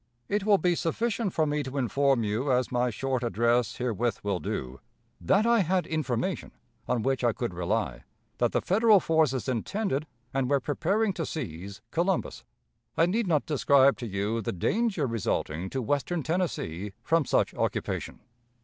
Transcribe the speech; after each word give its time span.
It 0.27 0.45
will 0.47 0.57
be 0.57 0.73
sufficient 0.73 1.31
for 1.31 1.45
me 1.45 1.61
to 1.61 1.77
inform 1.77 2.23
you 2.23 2.51
(as 2.51 2.71
my 2.71 2.89
short 2.89 3.23
address 3.23 3.77
herewith 3.77 4.23
will 4.23 4.39
do) 4.39 4.79
that 5.19 5.45
I 5.45 5.59
had 5.59 5.85
information, 5.85 6.53
on 6.87 7.03
which 7.03 7.23
I 7.23 7.33
could 7.33 7.53
rely, 7.53 8.01
that 8.39 8.51
the 8.51 8.63
Federal 8.63 8.99
forces 8.99 9.47
intended, 9.47 10.07
and 10.33 10.49
were 10.49 10.59
preparing 10.59 11.13
to 11.13 11.23
seize 11.27 11.81
Columbus. 11.91 12.43
I 12.97 13.05
need 13.05 13.27
not 13.27 13.45
describe 13.45 13.95
to 13.99 14.07
you 14.07 14.41
the 14.41 14.51
danger 14.51 15.05
resulting 15.05 15.69
to 15.69 15.83
western 15.83 16.23
Tennessee 16.23 16.93
from 17.03 17.23
such 17.23 17.53
occupation. 17.53 18.21